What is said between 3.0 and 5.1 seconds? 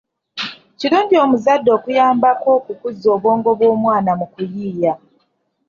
obwongo bw’abaana mu kuyiiya.